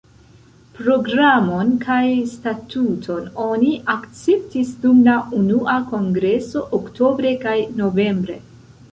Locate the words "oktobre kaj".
6.79-7.55